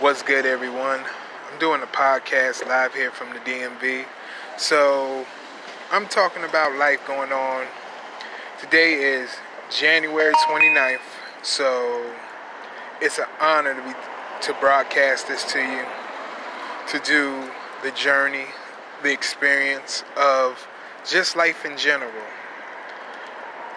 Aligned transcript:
What's 0.00 0.24
good, 0.24 0.44
everyone? 0.44 1.00
I'm 1.52 1.58
doing 1.60 1.80
a 1.80 1.86
podcast 1.86 2.66
live 2.66 2.92
here 2.92 3.12
from 3.12 3.30
the 3.32 3.38
DMV. 3.38 4.04
So, 4.58 5.24
I'm 5.92 6.08
talking 6.08 6.42
about 6.42 6.76
life 6.76 6.98
going 7.06 7.32
on. 7.32 7.64
Today 8.60 8.94
is 8.94 9.30
January 9.70 10.32
29th, 10.48 10.98
so 11.44 12.12
it's 13.00 13.18
an 13.18 13.26
honor 13.40 13.72
to 13.72 13.82
be 13.82 13.94
to 14.42 14.52
broadcast 14.54 15.28
this 15.28 15.44
to 15.52 15.60
you, 15.60 15.84
to 16.88 16.98
do 17.04 17.48
the 17.84 17.92
journey, 17.92 18.46
the 19.04 19.12
experience 19.12 20.02
of 20.16 20.66
just 21.08 21.36
life 21.36 21.64
in 21.64 21.78
general. 21.78 22.10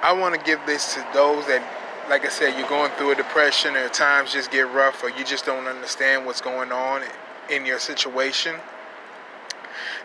I 0.00 0.12
want 0.12 0.36
to 0.36 0.40
give 0.40 0.60
this 0.64 0.94
to 0.94 1.04
those 1.12 1.44
that 1.48 1.68
like 2.08 2.26
I 2.26 2.28
said, 2.28 2.58
you're 2.58 2.68
going 2.68 2.90
through 2.92 3.12
a 3.12 3.14
depression 3.14 3.76
or 3.76 3.88
times 3.88 4.32
just 4.32 4.50
get 4.50 4.70
rough 4.72 5.02
or 5.02 5.10
you 5.10 5.24
just 5.24 5.46
don't 5.46 5.66
understand 5.66 6.26
what's 6.26 6.40
going 6.40 6.70
on 6.70 7.02
in 7.50 7.64
your 7.64 7.78
situation, 7.78 8.56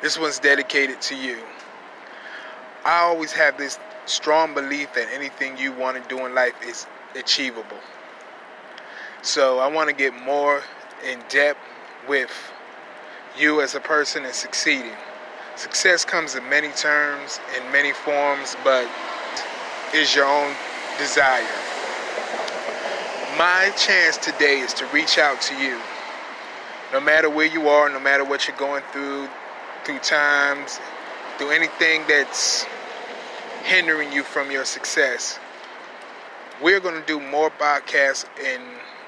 this 0.02 0.18
one's 0.18 0.40
dedicated 0.40 1.02
to 1.02 1.16
you. 1.16 1.38
I 2.86 3.00
always 3.00 3.32
have 3.34 3.58
this 3.58 3.78
strong 4.06 4.54
belief 4.54 4.94
that 4.94 5.08
anything 5.14 5.58
you 5.58 5.74
want 5.74 6.02
to 6.02 6.10
do 6.10 6.26
in 6.26 6.34
life 6.34 6.56
is 6.66 6.88
achievable. 7.16 7.78
So 9.22 9.60
I 9.60 9.68
want 9.68 9.90
to 9.90 9.96
get 9.96 10.14
more 10.24 10.62
in 11.06 11.20
depth 11.28 11.60
with 12.08 12.32
you 13.38 13.62
as 13.62 13.76
a 13.76 13.80
person 13.80 14.26
and 14.26 14.34
succeeding. 14.34 14.96
Success 15.56 16.06
comes 16.06 16.36
in 16.36 16.48
many 16.50 16.70
terms, 16.70 17.40
in 17.58 17.72
many 17.72 17.92
forms, 17.92 18.56
but 18.64 18.90
is 19.94 20.16
your 20.16 20.26
own 20.26 20.56
desire 20.98 21.46
my 23.40 23.70
chance 23.78 24.18
today 24.18 24.60
is 24.60 24.74
to 24.74 24.86
reach 24.88 25.18
out 25.18 25.42
to 25.42 25.56
you. 25.56 25.80
No 26.92 27.00
matter 27.00 27.30
where 27.30 27.46
you 27.46 27.70
are, 27.70 27.88
no 27.88 28.00
matter 28.00 28.26
what 28.26 28.46
you're 28.46 28.58
going 28.58 28.84
through, 28.92 29.30
through 29.86 30.00
times, 30.00 30.78
through 31.38 31.52
anything 31.52 32.04
that's 32.06 32.66
hindering 33.64 34.12
you 34.12 34.24
from 34.24 34.52
your 34.52 34.66
success. 34.66 35.40
We're 36.62 36.82
going 36.82 37.00
to 37.00 37.08
do 37.08 37.22
more 37.22 37.50
podcasts 37.50 38.26
in 38.44 38.62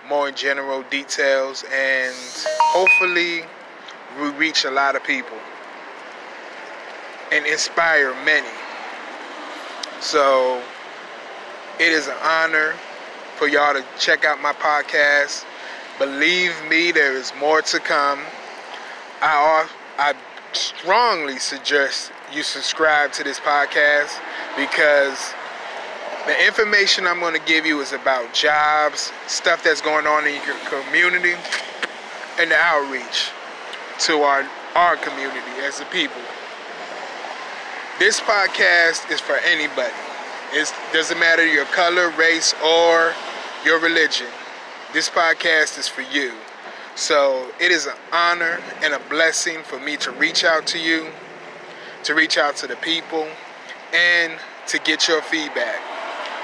more 0.08 0.32
general 0.32 0.84
details 0.84 1.66
and 1.70 2.16
hopefully 2.58 3.44
we 4.22 4.30
reach 4.38 4.64
a 4.64 4.72
lot 4.72 4.96
of 4.96 5.04
people 5.04 5.38
and 7.34 7.46
inspire 7.46 8.14
many. 8.24 8.48
So 10.00 10.64
it 11.82 11.92
is 11.92 12.08
an 12.08 12.16
honor 12.24 12.76
for 13.42 13.48
y'all 13.48 13.74
to 13.74 13.84
check 13.98 14.24
out 14.24 14.40
my 14.40 14.54
podcast. 14.54 15.46
Believe 15.98 16.54
me, 16.70 16.92
there 16.92 17.18
is 17.18 17.34
more 17.40 17.64
to 17.64 17.80
come. 17.80 18.20
I, 19.20 19.68
I 19.98 20.14
strongly 20.54 21.40
suggest 21.40 22.12
you 22.32 22.44
subscribe 22.44 23.14
to 23.14 23.24
this 23.24 23.40
podcast 23.40 24.20
because 24.56 25.34
the 26.28 26.46
information 26.46 27.08
I'm 27.08 27.20
going 27.20 27.34
to 27.34 27.44
give 27.48 27.66
you 27.66 27.82
is 27.82 27.94
about 27.94 28.32
jobs, 28.32 29.12
stuff 29.26 29.64
that's 29.64 29.82
going 29.82 30.06
on 30.06 30.28
in 30.28 30.36
your 30.46 30.56
community, 30.70 31.34
and 32.38 32.52
the 32.52 32.58
outreach 32.58 33.32
to 34.02 34.22
our, 34.22 34.48
our 34.76 34.98
community 34.98 35.40
as 35.64 35.80
a 35.80 35.86
people. 35.86 36.22
This 37.98 38.20
podcast 38.20 39.12
is 39.12 39.20
for 39.20 39.38
anybody. 39.38 39.96
It 40.54 40.72
doesn't 40.94 41.18
matter 41.18 41.44
your 41.44 41.66
color, 41.66 42.12
race, 42.12 42.54
or 42.64 43.16
your 43.66 43.80
religion, 43.80 44.28
this 44.94 45.10
podcast 45.10 45.78
is 45.78 45.88
for 45.88 46.02
you. 46.02 46.34
So 46.96 47.50
it 47.60 47.72
is 47.72 47.86
an 47.86 47.96
honor 48.12 48.60
and 48.84 48.94
a 48.94 49.00
blessing 49.10 49.60
for 49.64 49.80
me 49.80 49.98
to 49.98 50.12
reach 50.12 50.44
out 50.44 50.68
to 50.68 50.80
you, 50.80 51.08
to 52.04 52.14
reach 52.14 52.38
out 52.38 52.56
to 52.58 52.68
the 52.68 52.76
people, 52.78 53.28
and 53.94 54.34
to 54.68 54.80
get 54.80 55.08
your 55.08 55.22
feedback. 55.22 55.80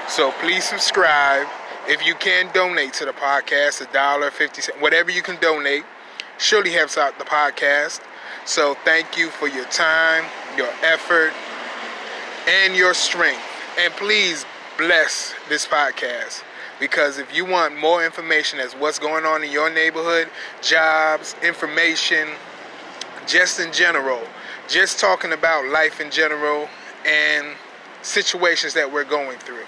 So 0.08 0.32
please 0.40 0.64
subscribe. 0.64 1.46
If 1.86 2.06
you 2.06 2.14
can 2.14 2.52
donate 2.52 2.94
to 2.94 3.04
the 3.04 3.12
podcast, 3.12 3.80
a 3.80 3.92
dollar, 3.92 4.30
fifty 4.30 4.62
cents, 4.62 4.80
whatever 4.80 5.10
you 5.10 5.22
can 5.22 5.36
donate, 5.40 5.84
surely 6.38 6.70
helps 6.70 6.96
out 6.96 7.18
the 7.18 7.24
podcast. 7.24 8.00
So 8.44 8.76
thank 8.84 9.18
you 9.18 9.28
for 9.28 9.48
your 9.48 9.64
time, 9.66 10.24
your 10.56 10.70
effort, 10.82 11.32
and 12.48 12.74
your 12.74 12.94
strength. 12.94 13.42
And 13.78 13.92
please 13.94 14.46
bless 14.78 15.34
this 15.48 15.66
podcast. 15.66 16.42
Because 16.80 17.18
if 17.18 17.34
you 17.34 17.44
want 17.44 17.76
more 17.76 18.04
information 18.04 18.60
as 18.60 18.74
what's 18.74 18.98
going 18.98 19.24
on 19.24 19.42
in 19.42 19.50
your 19.50 19.70
neighborhood, 19.70 20.28
jobs, 20.62 21.34
information, 21.42 22.28
just 23.26 23.60
in 23.60 23.72
general, 23.72 24.20
just 24.68 24.98
talking 24.98 25.32
about 25.32 25.66
life 25.66 26.00
in 26.00 26.10
general 26.10 26.68
and 27.06 27.56
situations 28.02 28.74
that 28.74 28.90
we're 28.90 29.04
going 29.04 29.38
through. 29.38 29.66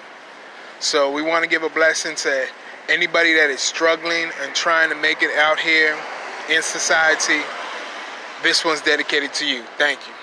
So 0.79 1.13
we 1.13 1.23
want 1.23 1.43
to 1.45 1.51
give 1.51 1.63
a 1.63 1.69
blessing 1.69 2.17
to 2.17 2.47
anybody 2.89 3.35
that 3.35 3.51
is 3.51 3.61
struggling 3.61 4.31
and 4.43 4.55
trying 4.55 4.89
to 4.91 4.97
make 4.97 5.23
it 5.23 5.37
out 5.37 5.59
here 5.59 5.97
in 6.49 6.63
society. 6.63 7.41
This 8.43 8.65
one's 8.65 8.81
dedicated 8.81 9.35
to 9.35 9.47
you. 9.47 9.63
Thank 9.77 10.01
you. 10.07 10.15